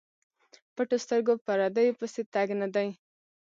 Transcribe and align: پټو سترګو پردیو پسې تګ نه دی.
پټو 0.75 0.97
سترګو 1.05 1.33
پردیو 1.45 1.97
پسې 1.99 2.21
تګ 2.33 2.47
نه 2.61 2.67
دی. 2.75 2.87